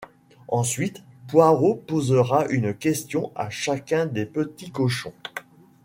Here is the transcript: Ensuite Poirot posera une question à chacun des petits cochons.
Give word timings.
Ensuite 0.47 1.03
Poirot 1.27 1.75
posera 1.85 2.47
une 2.49 2.73
question 2.73 3.31
à 3.35 3.51
chacun 3.51 4.07
des 4.07 4.25
petits 4.25 4.71
cochons. 4.71 5.13